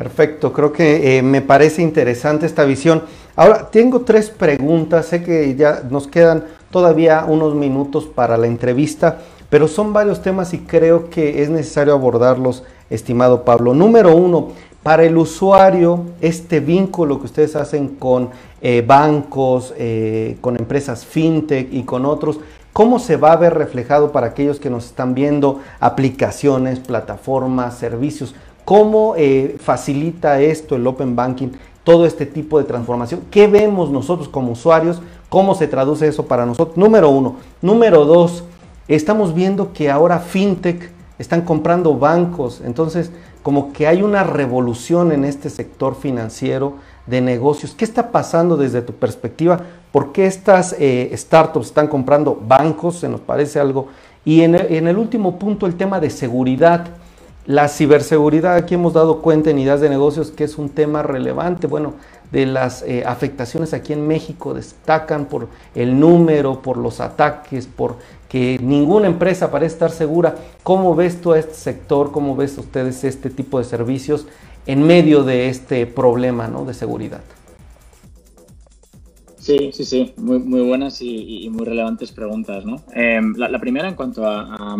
Perfecto, 0.00 0.54
creo 0.54 0.72
que 0.72 1.18
eh, 1.18 1.22
me 1.22 1.42
parece 1.42 1.82
interesante 1.82 2.46
esta 2.46 2.64
visión. 2.64 3.02
Ahora, 3.36 3.70
tengo 3.70 4.00
tres 4.00 4.30
preguntas, 4.30 5.04
sé 5.04 5.22
que 5.22 5.54
ya 5.56 5.82
nos 5.90 6.06
quedan 6.06 6.44
todavía 6.70 7.26
unos 7.28 7.54
minutos 7.54 8.06
para 8.06 8.38
la 8.38 8.46
entrevista, 8.46 9.18
pero 9.50 9.68
son 9.68 9.92
varios 9.92 10.22
temas 10.22 10.54
y 10.54 10.60
creo 10.60 11.10
que 11.10 11.42
es 11.42 11.50
necesario 11.50 11.92
abordarlos, 11.92 12.62
estimado 12.88 13.44
Pablo. 13.44 13.74
Número 13.74 14.16
uno, 14.16 14.52
para 14.82 15.04
el 15.04 15.18
usuario, 15.18 16.06
este 16.22 16.60
vínculo 16.60 17.18
que 17.18 17.26
ustedes 17.26 17.54
hacen 17.54 17.88
con 17.88 18.30
eh, 18.62 18.82
bancos, 18.86 19.74
eh, 19.76 20.38
con 20.40 20.56
empresas 20.56 21.04
fintech 21.04 21.68
y 21.74 21.82
con 21.82 22.06
otros, 22.06 22.40
¿cómo 22.72 23.00
se 23.00 23.18
va 23.18 23.32
a 23.32 23.36
ver 23.36 23.52
reflejado 23.52 24.12
para 24.12 24.28
aquellos 24.28 24.60
que 24.60 24.70
nos 24.70 24.86
están 24.86 25.12
viendo 25.12 25.60
aplicaciones, 25.78 26.78
plataformas, 26.78 27.76
servicios? 27.76 28.34
¿Cómo 28.64 29.14
eh, 29.16 29.56
facilita 29.60 30.40
esto 30.40 30.76
el 30.76 30.86
Open 30.86 31.16
Banking, 31.16 31.48
todo 31.84 32.06
este 32.06 32.26
tipo 32.26 32.58
de 32.58 32.64
transformación? 32.64 33.22
¿Qué 33.30 33.46
vemos 33.46 33.90
nosotros 33.90 34.28
como 34.28 34.52
usuarios? 34.52 35.00
¿Cómo 35.28 35.54
se 35.54 35.66
traduce 35.66 36.06
eso 36.06 36.26
para 36.26 36.46
nosotros? 36.46 36.76
Número 36.76 37.10
uno. 37.10 37.36
Número 37.62 38.04
dos, 38.04 38.44
estamos 38.88 39.34
viendo 39.34 39.72
que 39.72 39.90
ahora 39.90 40.18
fintech 40.18 40.90
están 41.18 41.42
comprando 41.42 41.96
bancos, 41.96 42.62
entonces 42.64 43.10
como 43.42 43.72
que 43.72 43.86
hay 43.86 44.02
una 44.02 44.22
revolución 44.22 45.12
en 45.12 45.24
este 45.24 45.50
sector 45.50 45.94
financiero 45.94 46.74
de 47.06 47.20
negocios. 47.20 47.74
¿Qué 47.74 47.84
está 47.84 48.10
pasando 48.10 48.56
desde 48.56 48.82
tu 48.82 48.92
perspectiva? 48.94 49.60
¿Por 49.92 50.12
qué 50.12 50.26
estas 50.26 50.74
eh, 50.78 51.10
startups 51.14 51.68
están 51.68 51.88
comprando 51.88 52.40
bancos? 52.46 52.96
Se 52.96 53.08
nos 53.08 53.20
parece 53.20 53.58
algo. 53.58 53.88
Y 54.24 54.42
en 54.42 54.54
el, 54.54 54.98
último 54.98 55.38
punto, 55.38 55.66
el 55.66 55.76
tema 55.76 55.98
de 56.00 56.10
seguridad. 56.10 56.86
La 57.46 57.68
ciberseguridad, 57.68 58.54
aquí 58.54 58.74
hemos 58.74 58.92
dado 58.92 59.22
cuenta 59.22 59.50
en 59.50 59.58
ideas 59.58 59.80
de 59.80 59.88
negocios 59.88 60.30
que 60.30 60.44
es 60.44 60.58
un 60.58 60.68
tema 60.68 61.02
relevante. 61.02 61.66
Bueno, 61.66 61.94
de 62.30 62.46
las 62.46 62.82
eh, 62.82 63.02
afectaciones 63.04 63.74
aquí 63.74 63.92
en 63.92 64.06
México 64.06 64.54
destacan 64.54 65.26
por 65.26 65.48
el 65.74 65.98
número, 65.98 66.62
por 66.62 66.76
los 66.76 67.00
ataques, 67.00 67.66
por 67.66 67.96
que 68.28 68.60
ninguna 68.62 69.08
empresa 69.08 69.50
parece 69.50 69.74
estar 69.74 69.90
segura. 69.90 70.36
¿Cómo 70.62 70.94
ves 70.94 71.20
tú 71.20 71.32
a 71.32 71.38
este 71.38 71.54
sector? 71.54 72.12
¿Cómo 72.12 72.36
ves 72.36 72.56
ustedes 72.58 73.02
este 73.02 73.30
tipo 73.30 73.58
de 73.58 73.64
servicios 73.64 74.26
en 74.66 74.86
medio 74.86 75.24
de 75.24 75.48
este 75.48 75.86
problema 75.86 76.46
¿no? 76.46 76.64
de 76.64 76.74
seguridad? 76.74 77.22
Sí, 79.38 79.72
sí, 79.72 79.84
sí, 79.84 80.12
muy, 80.16 80.60
buenas 80.60 81.00
y, 81.00 81.48
muy 81.50 81.64
relevantes 81.64 82.12
preguntas. 82.12 82.64
¿no? 82.64 82.82
Em, 82.92 83.34
la, 83.36 83.58
primera 83.58 83.88
en 83.88 83.96
cuanto 83.96 84.24
a, 84.24 84.76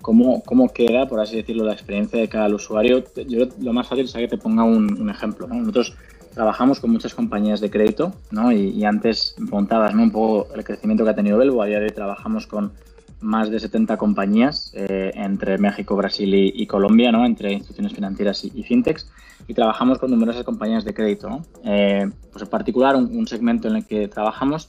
cómo, 0.00 0.42
cómo, 0.42 0.68
queda, 0.68 1.06
por 1.08 1.20
así 1.20 1.36
decirlo, 1.36 1.64
la 1.64 1.72
experiencia 1.72 2.20
de 2.20 2.28
cada 2.28 2.54
usuario, 2.54 3.04
yo 3.26 3.46
lo 3.60 3.72
más 3.72 3.88
fácil 3.88 4.04
es 4.04 4.12
que 4.12 4.28
te 4.28 4.38
ponga 4.38 4.64
un, 4.64 5.08
ejemplo. 5.10 5.46
Nosotros 5.46 5.96
trabajamos 6.34 6.80
con 6.80 6.90
muchas 6.90 7.14
compañías 7.14 7.60
de 7.60 7.70
crédito, 7.70 8.12
¿no? 8.30 8.52
Y, 8.52 8.84
antes 8.84 9.34
preguntabas, 9.36 9.94
¿no? 9.94 10.02
Un 10.02 10.10
poco 10.10 10.54
el 10.54 10.64
crecimiento 10.64 11.04
que 11.04 11.10
ha 11.10 11.14
tenido 11.14 11.38
Belvo. 11.38 11.62
A 11.62 11.66
día 11.66 11.78
de 11.78 11.86
hoy 11.86 11.92
trabajamos 11.92 12.46
con 12.46 12.72
más 13.20 13.50
de 13.50 13.60
70 13.60 13.96
compañías 13.96 14.72
eh, 14.74 15.12
entre 15.14 15.58
México, 15.58 15.96
Brasil 15.96 16.34
y, 16.34 16.66
Colombia, 16.66 17.12
¿no? 17.12 17.24
Entre 17.24 17.52
instituciones 17.52 17.92
financieras 17.92 18.44
y, 18.44 18.62
fintechs. 18.62 19.10
Y 19.46 19.54
trabajamos 19.54 19.98
con 19.98 20.10
numerosas 20.10 20.44
compañías 20.44 20.84
de 20.84 20.94
crédito, 20.94 21.28
¿no? 21.28 21.44
Eh, 21.64 22.08
pues 22.32 22.42
en 22.42 22.48
particular, 22.48 22.96
un, 22.96 23.26
segmento 23.26 23.68
en 23.68 23.76
el 23.76 23.86
que 23.86 24.08
trabajamos 24.08 24.68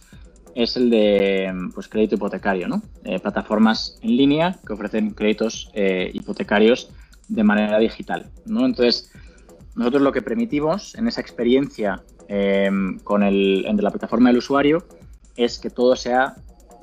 es 0.55 0.75
el 0.75 0.89
de 0.89 1.53
pues, 1.74 1.88
crédito 1.88 2.15
hipotecario, 2.15 2.67
¿no? 2.67 2.81
Eh, 3.03 3.20
plataformas 3.20 4.00
en 4.01 4.17
línea 4.17 4.60
que 4.65 4.74
ofrecen 4.74 5.12
créditos 5.12 5.72
hipotecarios 6.13 6.89
de 7.27 7.43
manera 7.43 7.79
digital, 7.79 8.29
¿no? 8.46 8.65
Entonces, 8.65 9.12
nosotros 9.75 10.01
lo 10.01 10.12
que 10.12 10.22
permitimos 10.22 10.96
en 10.96 11.08
esa 11.08 11.22
experiencia 11.22 12.03
em, 12.27 13.00
con 13.00 13.24
el, 13.24 13.65
entre 13.65 13.84
la 13.84 13.91
plataforma 13.91 14.29
del 14.29 14.39
usuario 14.39 14.86
es 15.36 15.60
que 15.60 15.70
todo 15.70 15.96
sea 15.96 16.36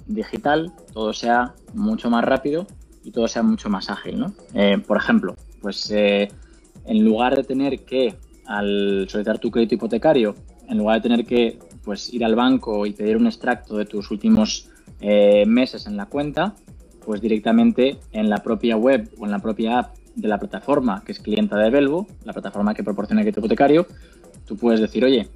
digital, 0.07 0.73
todo 0.93 1.13
sea 1.13 1.55
mucho 1.75 2.11
más 2.11 2.25
rápido 2.25 2.67
y 3.05 3.11
todo 3.11 3.29
sea 3.29 3.43
mucho 3.43 3.69
más 3.69 3.91
ágil. 3.91 4.19
¿no? 4.19 4.33
Eh, 4.55 4.79
por 4.87 4.97
ejemplo, 4.97 5.37
pues 5.61 5.91
eh, 5.91 6.29
en 6.87 7.05
lugar 7.05 7.37
de 7.37 7.45
tener 7.45 7.85
que, 7.85 8.17
al 8.47 9.07
solicitar 9.09 9.39
tu 9.39 9.51
crédito 9.51 9.75
hipotecario, 9.75 10.35
en 10.69 10.79
lugar 10.79 10.97
de 10.97 11.09
tener 11.09 11.27
que 11.27 11.59
pues, 11.89 12.13
ir 12.13 12.23
al 12.23 12.35
banco 12.35 12.85
y 12.85 12.93
pedir 12.93 13.17
un 13.17 13.27
extracto 13.27 13.79
de 13.79 13.87
tus 13.87 14.11
últimos 14.11 14.69
eh, 15.01 15.47
meses 15.47 15.87
en 15.87 15.97
la 15.97 16.05
cuenta, 16.05 16.55
pues 17.03 17.23
directamente 17.23 17.97
en 18.13 18.29
la 18.29 18.43
propia 18.43 18.77
web 18.77 19.09
o 19.19 19.25
en 19.25 19.31
la 19.31 19.39
propia 19.39 19.79
app 19.79 19.97
de 20.15 20.29
la 20.29 20.37
plataforma 20.37 21.03
que 21.03 21.13
es 21.13 21.19
clienta 21.19 21.57
de 21.57 21.71
Belvo, 21.71 22.07
la 22.27 22.35
plataforma 22.35 22.75
que 22.75 22.85
proporciona 22.85 23.23
el 23.23 23.25
crédito 23.25 23.41
hipotecario, 23.41 23.87
tú 24.45 24.59
puedes 24.59 24.83
decir, 24.83 25.03
oye, 25.03 25.31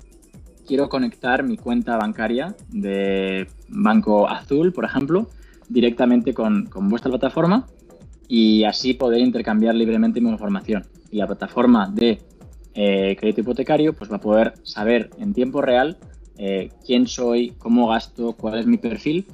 quiero 0.67 0.91
conectar 0.91 1.43
mi 1.43 1.57
cuenta 1.57 1.97
bancaria 1.97 2.55
de 2.69 3.47
Banco 3.71 4.29
Azul, 4.29 4.75
por 4.75 4.85
ejemplo, 4.85 5.31
directamente 5.71 6.35
con, 6.35 6.69
vuestra 6.91 7.09
plataforma 7.09 7.67
y 8.29 8.65
así 8.65 8.93
poder 8.93 9.21
intercambiar 9.21 9.75
libremente 9.75 10.21
mi 10.21 10.29
información. 10.29 10.85
Y 11.11 11.17
la 11.17 11.27
plataforma 11.27 11.89
de 11.89 12.21
eh, 12.75 13.17
crédito 13.19 13.41
hipotecario 13.41 13.95
pues 13.95 14.13
va 14.13 14.17
a 14.17 14.21
poder 14.21 14.53
saber 14.65 15.09
en 15.19 15.33
tiempo 15.33 15.63
real 15.63 15.97
eh, 16.39 16.71
quién 16.85 17.07
soy, 17.07 17.51
cómo 17.59 17.89
gasto, 17.89 18.33
cuál 18.33 18.59
es 18.59 18.67
mi 18.67 18.79
perfil 18.79 19.27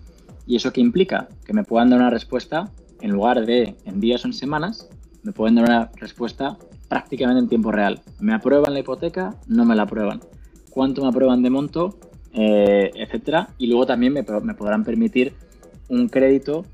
y 0.47 0.57
eso 0.57 0.73
qué 0.73 0.81
implica 0.81 1.29
que 1.45 1.53
me 1.53 1.65
puedan 1.65 1.91
dar 1.91 2.01
una 2.01 2.11
respuesta 2.11 2.71
en 3.01 3.11
lugar 3.11 3.47
de 3.47 3.77
en 3.85 4.01
días 4.01 4.25
o 4.25 4.29
en 4.29 4.35
semanas, 4.35 4.89
me 5.23 5.33
pueden 5.33 5.57
dar 5.57 5.65
una 5.65 5.91
respuesta 5.97 6.57
prácticamente 6.89 7.41
en 7.41 7.49
tiempo 7.49 7.71
real. 7.71 8.01
¿Me 8.19 8.35
aprueban 8.35 8.73
la 8.73 8.81
hipoteca? 8.81 9.35
No 9.47 9.65
me 9.65 9.77
la 9.77 9.83
aprueban. 9.83 10.21
¿Cuánto 10.71 11.03
me 11.03 11.09
aprueban 11.09 11.43
de 11.43 11.51
monto? 11.51 11.99
Eh, 12.33 12.91
etcétera. 12.95 13.49
Y 13.59 13.67
luego 13.67 13.87
también 13.87 14.13
me, 14.13 14.23
podrán 14.23 14.85
permitir 14.85 15.35
un 15.89 16.09
crédito 16.09 16.65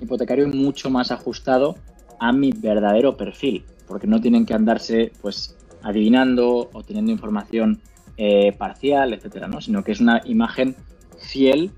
hipotecario 0.00 0.48
mucho 0.48 0.90
más 0.90 1.10
ajustado 1.10 1.76
a 2.18 2.32
mi 2.32 2.52
verdadero 2.52 3.16
perfil, 3.16 3.64
porque 3.86 4.06
no 4.06 4.20
tienen 4.20 4.46
que 4.46 4.54
andarse 4.54 5.12
pues 5.20 5.56
adivinando 5.82 6.70
o 6.72 6.82
teniendo 6.82 7.12
información 7.12 7.80
eh, 8.16 8.52
parcial, 8.56 9.12
etcétera, 9.12 9.48
¿no? 9.48 9.60
sino 9.60 9.82
que 9.82 9.92
es 9.92 10.00
una 10.00 10.20
imagen 10.24 10.76
fiel 11.18 11.72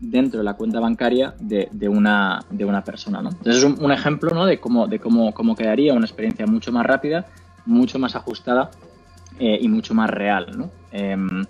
dentro 0.00 0.38
de 0.38 0.44
la 0.44 0.54
cuenta 0.54 0.80
bancaria 0.80 1.34
de, 1.38 1.88
una, 1.88 2.44
de 2.50 2.64
una 2.64 2.82
persona. 2.82 3.20
¿no? 3.22 3.30
Entonces 3.30 3.56
es 3.56 3.64
un, 3.64 3.92
ejemplo 3.92 4.30
¿no? 4.34 4.46
de, 4.46 4.58
cómo, 4.58 4.86
de 4.86 4.98
cómo, 4.98 5.32
cómo, 5.32 5.54
quedaría 5.54 5.92
una 5.92 6.06
experiencia 6.06 6.46
mucho 6.46 6.72
más 6.72 6.86
rápida, 6.86 7.26
mucho 7.66 7.98
más 7.98 8.16
ajustada 8.16 8.70
eh, 9.38 9.58
y 9.60 9.68
mucho 9.68 9.94
más 9.94 10.10
real. 10.10 10.56
¿no? 10.56 10.70
Em, 10.92 11.44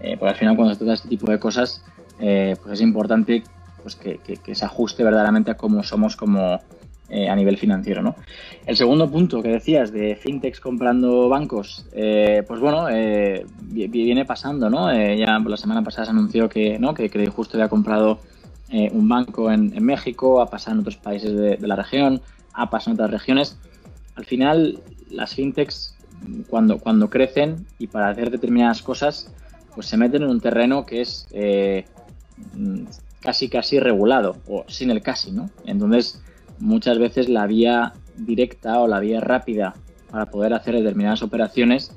eh, 0.00 0.16
porque 0.18 0.30
al 0.30 0.36
final 0.36 0.54
cuando 0.54 0.74
se 0.74 0.78
trata 0.78 0.90
de 0.90 0.96
este 0.96 1.08
tipo 1.08 1.30
de 1.30 1.38
cosas, 1.38 1.82
pues 2.18 2.72
es 2.72 2.80
importante 2.80 3.42
pues 3.82 3.96
que, 3.96 4.18
que, 4.18 4.54
se 4.54 4.64
ajuste 4.64 5.02
verdaderamente 5.02 5.50
a 5.50 5.56
cómo 5.56 5.82
somos 5.82 6.16
como, 6.16 6.60
eh, 7.10 7.26
a 7.26 7.34
nivel 7.34 7.56
financiero. 7.56 8.02
¿no? 8.02 8.16
El 8.66 8.76
segundo 8.76 9.10
punto 9.10 9.42
que 9.42 9.48
decías 9.48 9.90
de 9.92 10.14
fintechs 10.14 10.60
comprando 10.60 11.30
bancos, 11.30 11.86
eh, 11.92 12.44
pues 12.46 12.60
bueno, 12.60 12.88
eh, 12.90 13.46
viene 13.62 14.26
pasando, 14.26 14.68
¿no? 14.68 14.92
ya 14.92 15.38
la 15.38 15.56
semana 15.56 15.82
pasada 15.82 16.04
se 16.04 16.10
anunció 16.10 16.50
que, 16.50 16.78
¿no? 16.78 16.92
que 16.92 17.08
Credit 17.08 17.30
Justo 17.30 17.56
había 17.56 17.70
comprado 17.70 18.20
un 18.92 19.08
banco 19.08 19.50
en, 19.50 19.72
México, 19.82 20.42
ha 20.42 20.50
pasado 20.50 20.74
en 20.74 20.80
otros 20.80 20.96
países 20.96 21.34
de, 21.34 21.56
la 21.66 21.76
región, 21.76 22.20
ha 22.52 22.68
pasado 22.68 22.90
en 22.90 22.94
otras 22.96 23.10
regiones. 23.10 23.58
Al 24.14 24.26
final, 24.26 24.78
las 25.10 25.34
fintechs, 25.34 25.96
cuando, 26.50 26.78
cuando 26.78 27.08
crecen 27.08 27.64
y 27.78 27.86
para 27.86 28.10
hacer 28.10 28.30
determinadas 28.30 28.82
cosas, 28.82 29.32
pues 29.74 29.86
se 29.86 29.96
meten 29.96 30.24
en 30.24 30.28
un 30.28 30.40
terreno 30.42 30.84
que 30.84 31.00
es 31.00 31.26
casi 33.20 33.48
casi 33.48 33.80
regulado, 33.80 34.36
o 34.46 34.64
sin 34.68 34.90
el 34.90 35.00
casi, 35.00 35.32
¿no? 35.32 35.48
Entonces, 35.64 36.20
muchas 36.60 36.98
veces 36.98 37.28
la 37.28 37.46
vía 37.46 37.92
directa 38.16 38.80
o 38.80 38.88
la 38.88 39.00
vía 39.00 39.20
rápida 39.20 39.74
para 40.10 40.26
poder 40.26 40.54
hacer 40.54 40.74
determinadas 40.74 41.22
operaciones 41.22 41.96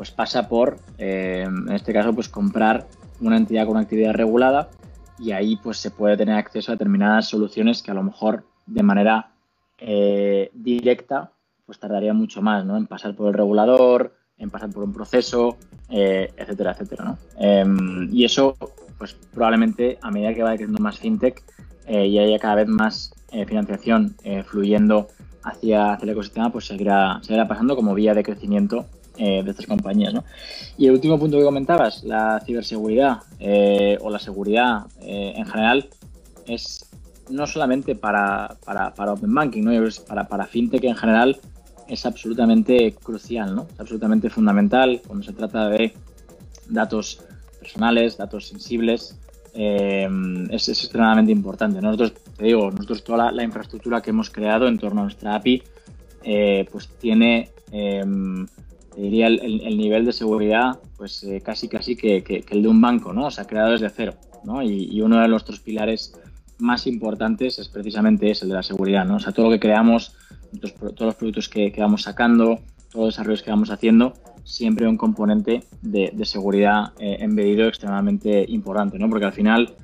pues 0.00 0.10
pasa 0.10 0.48
por, 0.48 0.78
eh, 0.96 1.44
en 1.46 1.70
este 1.72 1.92
caso, 1.92 2.14
pues 2.14 2.26
comprar 2.30 2.86
una 3.20 3.36
entidad 3.36 3.66
con 3.66 3.76
actividad 3.76 4.14
regulada 4.14 4.70
y 5.18 5.32
ahí 5.32 5.56
pues 5.56 5.76
se 5.76 5.90
puede 5.90 6.16
tener 6.16 6.36
acceso 6.36 6.72
a 6.72 6.74
determinadas 6.74 7.28
soluciones 7.28 7.82
que 7.82 7.90
a 7.90 7.94
lo 7.94 8.02
mejor 8.02 8.44
de 8.64 8.82
manera 8.82 9.32
eh, 9.76 10.50
directa 10.54 11.32
pues 11.66 11.78
tardaría 11.78 12.14
mucho 12.14 12.40
más 12.40 12.64
¿no? 12.64 12.78
en 12.78 12.86
pasar 12.86 13.14
por 13.14 13.28
el 13.28 13.34
regulador, 13.34 14.14
en 14.38 14.48
pasar 14.48 14.70
por 14.70 14.84
un 14.84 14.94
proceso, 14.94 15.58
eh, 15.90 16.32
etcétera, 16.34 16.72
etcétera. 16.72 17.04
¿no? 17.04 17.18
Em, 17.38 18.08
y 18.10 18.24
eso, 18.24 18.56
pues 18.96 19.12
probablemente 19.34 19.98
a 20.00 20.10
medida 20.10 20.32
que 20.32 20.42
vaya 20.42 20.56
creciendo 20.56 20.82
más 20.82 20.98
fintech 20.98 21.42
y 21.86 22.18
haya 22.18 22.38
cada 22.38 22.54
vez 22.54 22.68
más 22.68 23.12
eh, 23.32 23.46
financiación 23.46 24.16
fluyendo 24.46 25.08
hacia, 25.42 25.92
hacia, 25.92 26.04
el 26.04 26.10
ecosistema, 26.10 26.50
pues 26.50 26.66
seguirá, 26.66 27.20
seguirá 27.22 27.46
pasando 27.48 27.76
como 27.76 27.94
vía 27.94 28.14
de 28.14 28.22
crecimiento 28.22 28.86
de 29.16 29.50
estas 29.50 29.66
compañías. 29.66 30.14
¿no? 30.14 30.24
Y 30.78 30.86
el 30.86 30.92
último 30.92 31.18
punto 31.18 31.36
que 31.36 31.44
comentabas, 31.44 32.04
la 32.04 32.40
ciberseguridad 32.40 33.18
o 34.00 34.08
la 34.08 34.18
seguridad 34.18 34.86
en 35.00 35.44
general, 35.44 35.90
es 36.46 36.88
no 37.28 37.46
solamente 37.46 37.94
para, 37.94 38.56
para, 38.64 38.94
para 38.94 39.12
Open 39.12 39.34
Banking, 39.34 39.62
¿no? 39.62 39.72
es 39.72 40.00
para, 40.00 40.26
para 40.26 40.46
FinTech 40.46 40.84
en 40.84 40.96
general 40.96 41.38
es 41.88 42.06
absolutamente 42.06 42.94
crucial, 43.02 43.54
¿no? 43.54 43.66
es 43.72 43.80
absolutamente 43.80 44.30
fundamental 44.30 45.02
cuando 45.06 45.24
se 45.24 45.32
trata 45.32 45.68
de 45.68 45.92
datos 46.68 47.22
personales, 47.58 48.16
datos 48.16 48.46
sensibles. 48.46 49.16
Eh, 49.54 50.08
es, 50.50 50.68
extremadamente 50.68 51.32
importante. 51.32 51.80
Nosotros, 51.80 52.14
te 52.36 52.44
digo, 52.44 52.70
nosotros 52.70 53.04
toda 53.04 53.32
la, 53.32 53.42
infraestructura 53.42 54.00
que 54.00 54.10
hemos 54.10 54.30
creado 54.30 54.68
en 54.68 54.78
torno 54.78 55.00
a 55.00 55.04
nuestra 55.04 55.34
API, 55.34 55.62
eh, 56.22 56.68
pues 56.70 56.88
tiene, 56.98 57.50
eh, 57.72 58.04
diría, 58.96 59.26
el, 59.26 59.76
nivel 59.76 60.04
de 60.04 60.12
seguridad, 60.12 60.78
pues 60.96 61.26
casi 61.42 61.68
casi 61.68 61.96
que, 61.96 62.22
que, 62.22 62.44
el 62.50 62.62
de 62.62 62.68
un 62.68 62.80
banco, 62.80 63.12
¿no? 63.12 63.26
O 63.26 63.30
sea, 63.30 63.46
creado 63.46 63.72
desde 63.72 63.90
cero, 63.90 64.14
¿no? 64.44 64.62
Y, 64.62 65.00
uno 65.00 65.20
de 65.20 65.28
nuestros 65.28 65.60
pilares 65.60 66.14
más 66.58 66.86
importantes 66.86 67.58
es 67.58 67.68
precisamente 67.68 68.30
ese, 68.30 68.44
el 68.44 68.50
de 68.50 68.56
la 68.56 68.62
seguridad, 68.62 69.04
¿no? 69.04 69.16
O 69.16 69.20
sea, 69.20 69.32
todo 69.32 69.46
lo 69.46 69.52
que 69.52 69.60
creamos, 69.60 70.14
todos 70.60 71.00
los 71.00 71.14
productos 71.14 71.48
que, 71.48 71.72
vamos 71.78 72.02
sacando, 72.02 72.60
todos 72.92 73.06
los 73.06 73.14
desarrollos 73.14 73.42
que 73.42 73.50
vamos 73.50 73.70
haciendo, 73.70 74.12
siempre 74.44 74.88
un 74.88 74.96
componente 74.96 75.64
de, 75.82 76.12
seguridad 76.24 76.92
eh, 76.98 77.18
embedido 77.20 77.68
extremadamente 77.68 78.44
importante, 78.48 78.98
¿no? 78.98 79.08
Porque 79.08 79.26
al 79.26 79.32
final 79.32 79.74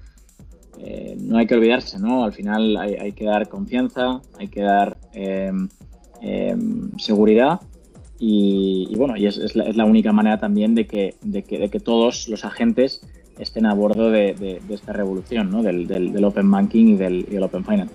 eh, 0.79 1.17
no 1.19 1.39
hay 1.39 1.47
que 1.47 1.55
olvidarse, 1.55 1.99
¿no? 1.99 2.25
Al 2.25 2.33
final 2.33 2.77
hay, 2.77 3.13
que 3.13 3.25
dar 3.25 3.49
confianza, 3.49 4.21
hay 4.39 4.49
que 4.49 4.63
dar 4.63 4.97
em, 5.13 5.69
em, 6.21 6.91
seguridad 6.99 7.61
y, 8.19 8.95
bueno, 8.97 9.17
y 9.17 9.27
es, 9.27 9.55
la, 9.55 9.85
única 9.85 10.13
manera 10.13 10.39
también 10.39 10.75
de 10.75 10.87
que, 10.87 11.17
de 11.23 11.43
que 11.43 11.81
todos 11.81 12.29
los 12.29 12.45
agentes 12.45 13.03
estén 13.39 13.67
a 13.67 13.75
bordo 13.75 14.11
de, 14.11 14.61
esta 14.69 14.93
revolución, 14.93 15.51
¿no? 15.51 15.63
del, 15.63 16.25
Open 16.25 16.51
Banking 16.51 16.87
y 16.89 16.97
del, 16.97 17.43
Open 17.43 17.65
Finance. 17.65 17.95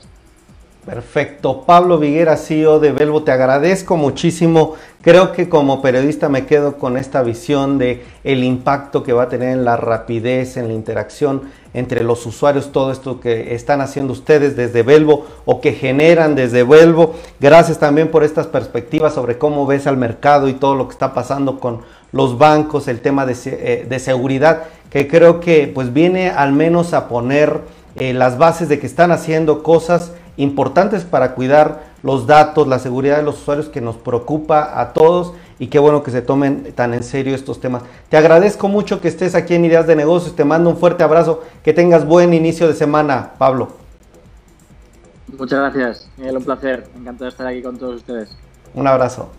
Perfecto. 0.85 1.61
Pablo 1.61 1.99
Viguera, 1.99 2.37
CEO 2.37 2.79
de 2.79 2.91
Velvo, 2.91 3.21
te 3.21 3.31
agradezco 3.31 3.97
muchísimo. 3.97 4.73
Creo 5.03 5.31
que 5.31 5.47
como 5.47 5.79
periodista 5.79 6.27
me 6.27 6.47
quedo 6.47 6.77
con 6.77 6.97
esta 6.97 7.21
visión 7.21 7.77
de 7.77 8.03
el 8.23 8.43
impacto 8.43 9.03
que 9.03 9.13
va 9.13 9.23
a 9.23 9.29
tener 9.29 9.49
en 9.49 9.63
la 9.63 9.77
rapidez, 9.77 10.57
en 10.57 10.67
la 10.67 10.73
interacción 10.73 11.43
entre 11.75 12.03
los 12.03 12.25
usuarios, 12.25 12.71
todo 12.71 12.91
esto 12.91 13.19
que 13.19 13.53
están 13.53 13.79
haciendo 13.79 14.11
ustedes 14.11 14.55
desde 14.55 14.81
Velvo 14.81 15.27
o 15.45 15.61
que 15.61 15.73
generan 15.73 16.33
desde 16.33 16.63
Velvo. 16.63 17.13
Gracias 17.39 17.77
también 17.77 18.09
por 18.09 18.23
estas 18.23 18.47
perspectivas 18.47 19.13
sobre 19.13 19.37
cómo 19.37 19.67
ves 19.67 19.85
al 19.85 19.97
mercado 19.97 20.49
y 20.49 20.53
todo 20.53 20.73
lo 20.73 20.87
que 20.87 20.93
está 20.93 21.13
pasando 21.13 21.59
con 21.59 21.81
los 22.11 22.39
bancos, 22.39 22.87
el 22.87 23.01
tema 23.01 23.27
de, 23.27 23.35
eh, 23.45 23.85
de 23.87 23.99
seguridad 23.99 24.63
que 24.89 25.07
creo 25.07 25.39
que 25.39 25.71
pues 25.73 25.93
viene 25.93 26.29
al 26.29 26.51
menos 26.51 26.93
a 26.93 27.07
poner 27.07 27.61
eh, 27.95 28.13
las 28.13 28.37
bases 28.37 28.67
de 28.69 28.79
que 28.79 28.87
están 28.87 29.11
haciendo 29.11 29.63
cosas 29.63 30.11
importantes 30.37 31.03
para 31.03 31.33
cuidar 31.33 31.91
los 32.03 32.27
datos, 32.27 32.67
la 32.67 32.79
seguridad 32.79 33.17
de 33.17 33.23
los 33.23 33.41
usuarios 33.41 33.69
que 33.69 33.81
nos 33.81 33.97
preocupa 33.97 34.79
a 34.79 34.93
todos 34.93 35.33
y 35.59 35.67
qué 35.67 35.79
bueno 35.79 36.01
que 36.03 36.11
se 36.11 36.21
tomen 36.21 36.73
tan 36.73 36.93
en 36.93 37.03
serio 37.03 37.35
estos 37.35 37.59
temas. 37.59 37.83
Te 38.09 38.17
agradezco 38.17 38.67
mucho 38.67 39.01
que 39.01 39.07
estés 39.07 39.35
aquí 39.35 39.53
en 39.53 39.65
Ideas 39.65 39.87
de 39.87 39.95
Negocios, 39.95 40.35
te 40.35 40.45
mando 40.45 40.69
un 40.69 40.77
fuerte 40.77 41.03
abrazo, 41.03 41.43
que 41.63 41.73
tengas 41.73 42.05
buen 42.05 42.33
inicio 42.33 42.67
de 42.67 42.73
semana, 42.73 43.31
Pablo. 43.37 43.69
Muchas 45.37 45.59
gracias, 45.59 46.09
Miguel, 46.17 46.37
un 46.37 46.43
placer, 46.43 46.87
encantado 46.95 47.25
de 47.25 47.29
estar 47.29 47.47
aquí 47.47 47.61
con 47.61 47.77
todos 47.77 47.97
ustedes. 47.97 48.35
Un 48.73 48.87
abrazo. 48.87 49.29